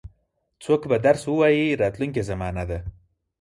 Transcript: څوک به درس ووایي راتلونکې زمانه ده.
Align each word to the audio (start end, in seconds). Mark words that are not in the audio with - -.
څوک 0.63 0.81
به 0.89 0.97
درس 1.05 1.23
ووایي 1.27 1.77
راتلونکې 1.81 2.21
زمانه 2.29 2.63
ده. 2.69 2.79